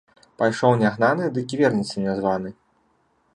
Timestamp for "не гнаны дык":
0.79-1.47